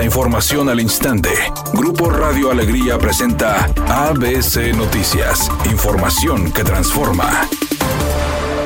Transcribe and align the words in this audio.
La 0.00 0.06
información 0.06 0.70
al 0.70 0.80
instante. 0.80 1.28
Grupo 1.74 2.08
Radio 2.08 2.50
Alegría 2.50 2.96
presenta 2.96 3.66
ABC 3.86 4.74
Noticias. 4.74 5.50
Información 5.70 6.50
que 6.54 6.64
transforma. 6.64 7.46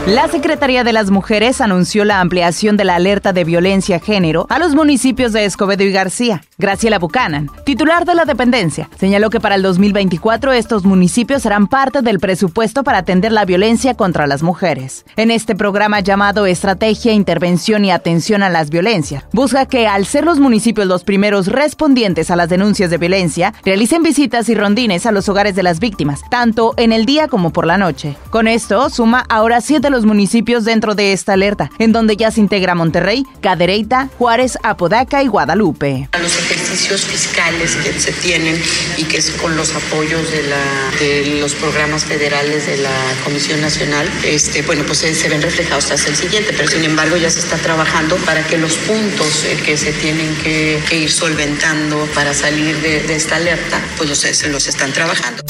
La 0.06 0.28
Secretaría 0.28 0.84
de 0.84 0.92
las 0.92 1.10
Mujeres 1.10 1.60
anunció 1.60 2.04
la 2.04 2.20
ampliación 2.20 2.76
de 2.76 2.84
la 2.84 2.94
alerta 2.94 3.32
de 3.32 3.42
violencia 3.42 3.98
género 3.98 4.46
a 4.48 4.60
los 4.60 4.76
municipios 4.76 5.32
de 5.32 5.44
Escobedo 5.44 5.82
y 5.82 5.90
García. 5.90 6.44
Graciela 6.56 7.00
Buchanan, 7.00 7.50
titular 7.64 8.04
de 8.04 8.14
la 8.14 8.24
dependencia, 8.24 8.88
señaló 8.96 9.28
que 9.28 9.40
para 9.40 9.56
el 9.56 9.62
2024 9.62 10.52
estos 10.52 10.84
municipios 10.84 11.42
serán 11.42 11.66
parte 11.66 12.00
del 12.00 12.20
presupuesto 12.20 12.84
para 12.84 12.98
atender 12.98 13.32
la 13.32 13.44
violencia 13.44 13.94
contra 13.94 14.28
las 14.28 14.44
mujeres. 14.44 15.04
En 15.16 15.32
este 15.32 15.56
programa 15.56 15.98
llamado 15.98 16.46
Estrategia, 16.46 17.12
Intervención 17.12 17.84
y 17.84 17.90
Atención 17.90 18.44
a 18.44 18.50
las 18.50 18.70
Violencias, 18.70 19.24
busca 19.32 19.66
que 19.66 19.88
al 19.88 20.06
ser 20.06 20.24
los 20.24 20.38
municipios 20.38 20.86
los 20.86 21.02
primeros 21.02 21.48
respondientes 21.48 22.30
a 22.30 22.36
las 22.36 22.48
denuncias 22.48 22.88
de 22.88 22.98
violencia, 22.98 23.52
realicen 23.64 24.04
visitas 24.04 24.48
y 24.48 24.54
rondines 24.54 25.06
a 25.06 25.12
los 25.12 25.28
hogares 25.28 25.56
de 25.56 25.64
las 25.64 25.80
víctimas, 25.80 26.20
tanto 26.30 26.74
en 26.76 26.92
el 26.92 27.04
día 27.04 27.26
como 27.26 27.50
por 27.52 27.66
la 27.66 27.78
noche. 27.78 28.16
Con 28.30 28.46
esto 28.46 28.90
suma 28.90 29.24
ahora 29.28 29.60
siete 29.60 29.90
los 29.90 30.04
municipios 30.04 30.64
dentro 30.64 30.94
de 30.94 31.12
esta 31.12 31.32
alerta, 31.32 31.70
en 31.78 31.92
donde 31.92 32.16
ya 32.16 32.30
se 32.30 32.40
integra 32.40 32.76
Monterrey, 32.76 33.24
Cadereyta, 33.40 34.08
Juárez, 34.18 34.56
Apodaca 34.62 35.22
y 35.22 35.26
Guadalupe. 35.26 36.08
Ejercicios 36.44 37.06
fiscales 37.06 37.76
que 37.76 37.98
se 37.98 38.12
tienen 38.12 38.60
y 38.96 39.04
que 39.04 39.18
es 39.18 39.30
con 39.30 39.56
los 39.56 39.74
apoyos 39.74 40.30
de, 40.30 40.42
la, 40.42 40.90
de 40.98 41.38
los 41.40 41.54
programas 41.54 42.04
federales 42.04 42.66
de 42.66 42.78
la 42.78 42.94
Comisión 43.24 43.60
Nacional, 43.60 44.10
este, 44.24 44.62
bueno, 44.62 44.84
pues 44.84 44.98
se, 44.98 45.28
ven 45.28 45.40
reflejados 45.40 45.90
hasta 45.90 46.10
el 46.10 46.16
siguiente, 46.16 46.52
pero 46.52 46.68
sin 46.68 46.84
embargo 46.84 47.16
ya 47.16 47.30
se 47.30 47.38
está 47.38 47.56
trabajando 47.56 48.16
para 48.18 48.46
que 48.46 48.58
los 48.58 48.74
puntos 48.76 49.44
eh, 49.44 49.56
que 49.64 49.76
se 49.76 49.92
tienen 49.92 50.34
que, 50.36 50.82
ir 50.90 51.10
solventando 51.10 52.06
para 52.14 52.34
salir 52.34 52.76
de, 52.80 53.14
esta 53.14 53.36
alerta, 53.36 53.80
pues 53.96 54.08
los, 54.08 54.18
se 54.18 54.48
los 54.48 54.66
están 54.66 54.92
trabajando. 54.92 55.42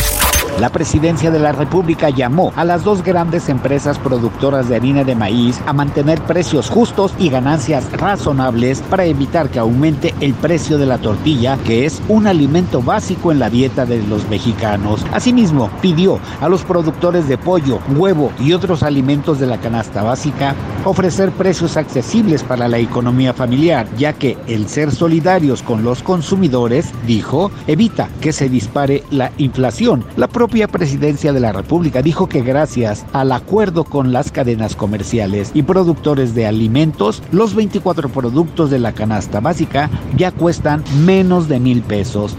La 0.61 0.69
presidencia 0.69 1.33
de 1.33 1.41
la 1.41 1.51
República 1.51 2.11
llamó 2.11 2.53
a 2.55 2.65
las 2.65 2.85
dos 2.85 3.03
grandes 3.03 3.49
empresas 3.49 3.99
productoras 3.99 4.69
de 4.69 4.77
harina 4.77 5.03
de 5.03 5.17
maíz 5.17 5.61
a 5.67 5.73
mantener 5.73 6.23
precios 6.23 6.71
justos 6.71 7.13
y 7.19 7.29
ganancias 7.29 7.91
razonables 7.91 8.81
para 8.83 9.05
evitar 9.05 9.51
que 9.51 9.59
aumente 9.59 10.15
el 10.21 10.33
precio 10.33 10.79
de 10.79 10.87
la 10.87 10.99
tortilla, 10.99 11.59
que 11.65 11.87
es 11.87 12.01
un 12.09 12.29
alimento 12.29 12.83
básico 12.83 13.33
en 13.33 13.41
la 13.41 13.51
dieta 13.51 13.85
de 13.85 14.01
los 14.05 14.29
mexicanos. 14.29 15.05
Asimismo, 15.13 15.71
pidió 15.83 16.21
a 16.41 16.49
los 16.49 16.63
productores 16.63 17.27
de 17.27 17.37
pollo, 17.37 17.81
huevo 17.97 18.31
y 18.39 18.53
otros 18.53 18.85
alimentos 18.85 19.41
de 19.41 19.47
la 19.47 19.59
canasta 19.59 20.05
básica 20.05 20.55
ofrecer 20.85 21.33
precios 21.33 21.77
accesibles 21.77 22.43
para 22.43 22.69
la 22.69 22.79
economía 22.79 23.33
familiar, 23.33 23.89
ya 23.97 24.13
que 24.13 24.37
el 24.47 24.69
ser 24.69 24.93
solidarios 24.93 25.63
con 25.63 25.83
los 25.83 26.03
consumidores, 26.03 26.93
dijo, 27.07 27.51
evita 27.67 28.09
que 28.21 28.33
se 28.33 28.49
dispare 28.49 29.03
la 29.11 29.33
inflación. 29.39 30.05
La 30.17 30.29
propia 30.45 30.69
presidencia 30.69 31.33
de 31.33 31.41
la 31.41 31.53
República 31.53 32.03
dijo 32.03 32.29
que 32.29 32.43
gracias 32.43 33.07
al 33.15 33.33
acuerdo 33.33 33.85
con 33.85 34.13
las 34.13 34.31
cadenas 34.31 34.77
comerciales 34.77 35.51
y 35.55 35.63
productores 35.63 36.35
de 36.35 36.47
alimentos, 36.47 37.23
los 37.33 37.55
24 37.55 38.11
productos 38.11 38.69
de 38.69 38.79
la 38.79 38.93
canasta 38.93 39.41
básica 39.41 39.89
ya 40.19 40.33
cuestan 40.33 40.85
menos 41.03 41.49
de 41.49 41.61
mil 41.61 41.81
pesos. 41.81 42.37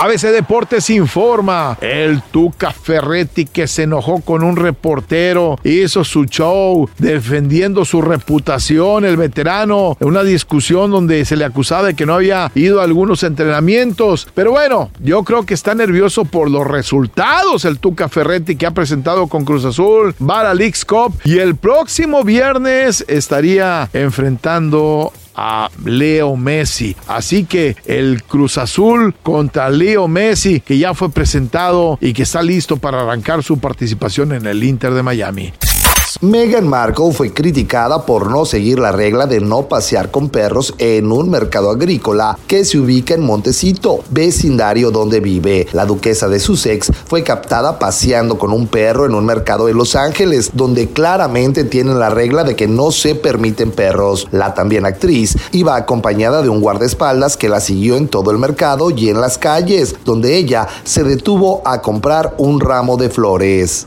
ABC 0.00 0.32
Deportes 0.32 0.90
informa. 0.90 1.78
El 1.80 2.22
Tuca 2.22 2.72
Ferretti 2.72 3.46
que 3.46 3.66
se 3.66 3.84
enojó 3.84 4.20
con 4.20 4.42
un 4.42 4.56
reportero, 4.56 5.58
hizo 5.64 6.04
su 6.04 6.24
show 6.24 6.88
defendiendo 6.98 7.84
su 7.84 8.02
reputación, 8.02 9.04
el 9.04 9.16
veterano, 9.16 9.96
en 10.00 10.08
una 10.08 10.22
discusión 10.22 10.90
donde 10.90 11.24
se 11.24 11.36
le 11.36 11.44
acusaba 11.44 11.84
de 11.84 11.94
que 11.94 12.06
no 12.06 12.14
había 12.14 12.50
ido 12.54 12.80
a 12.80 12.84
algunos 12.84 13.22
entrenamientos. 13.22 14.28
Pero 14.34 14.50
bueno, 14.50 14.90
yo 15.00 15.22
creo 15.22 15.46
que 15.46 15.54
está 15.54 15.74
nervioso 15.74 16.24
por 16.24 16.50
los 16.50 16.66
resultados 16.66 17.64
el 17.64 17.78
Tuca 17.78 18.08
Ferretti 18.08 18.56
que 18.56 18.66
ha 18.66 18.72
presentado 18.72 19.28
con 19.28 19.44
Cruz 19.44 19.64
Azul, 19.64 20.14
Leagues 20.18 20.84
Cup 20.84 21.14
y 21.24 21.38
el 21.38 21.56
próximo 21.56 22.24
viernes 22.24 23.04
estaría 23.08 23.88
enfrentando 23.92 25.12
a 25.34 25.70
Leo 25.84 26.36
Messi. 26.36 26.96
Así 27.06 27.44
que 27.44 27.76
el 27.86 28.22
Cruz 28.22 28.58
Azul 28.58 29.14
contra 29.22 29.68
Leo 29.70 30.08
Messi, 30.08 30.60
que 30.60 30.78
ya 30.78 30.94
fue 30.94 31.10
presentado 31.10 31.98
y 32.00 32.12
que 32.12 32.22
está 32.22 32.42
listo 32.42 32.76
para 32.76 33.02
arrancar 33.02 33.42
su 33.42 33.58
participación 33.58 34.32
en 34.32 34.46
el 34.46 34.62
Inter 34.62 34.94
de 34.94 35.02
Miami. 35.02 35.52
Meghan 36.20 36.68
Markle 36.68 37.12
fue 37.12 37.32
criticada 37.32 38.06
por 38.06 38.30
no 38.30 38.44
seguir 38.44 38.78
la 38.78 38.92
regla 38.92 39.26
de 39.26 39.40
no 39.40 39.68
pasear 39.68 40.10
con 40.10 40.28
perros 40.28 40.74
en 40.78 41.10
un 41.10 41.28
mercado 41.28 41.70
agrícola 41.70 42.38
que 42.46 42.64
se 42.64 42.78
ubica 42.78 43.14
en 43.14 43.22
Montecito, 43.22 44.00
vecindario 44.10 44.90
donde 44.90 45.20
vive. 45.20 45.66
La 45.72 45.86
duquesa 45.86 46.28
de 46.28 46.38
Sussex 46.38 46.92
fue 47.06 47.24
captada 47.24 47.78
paseando 47.78 48.38
con 48.38 48.52
un 48.52 48.68
perro 48.68 49.06
en 49.06 49.14
un 49.14 49.24
mercado 49.24 49.66
de 49.66 49.74
Los 49.74 49.96
Ángeles, 49.96 50.50
donde 50.54 50.88
claramente 50.88 51.64
tienen 51.64 51.98
la 51.98 52.10
regla 52.10 52.44
de 52.44 52.54
que 52.54 52.68
no 52.68 52.92
se 52.92 53.14
permiten 53.14 53.72
perros. 53.72 54.28
La 54.30 54.54
también 54.54 54.86
actriz 54.86 55.36
iba 55.52 55.74
acompañada 55.74 56.42
de 56.42 56.48
un 56.48 56.60
guardaespaldas 56.60 57.36
que 57.36 57.48
la 57.48 57.60
siguió 57.60 57.96
en 57.96 58.08
todo 58.08 58.30
el 58.30 58.38
mercado 58.38 58.90
y 58.90 59.08
en 59.08 59.20
las 59.20 59.36
calles, 59.38 59.96
donde 60.04 60.36
ella 60.36 60.68
se 60.84 61.02
detuvo 61.02 61.62
a 61.64 61.82
comprar 61.82 62.34
un 62.38 62.60
ramo 62.60 62.96
de 62.96 63.10
flores. 63.10 63.86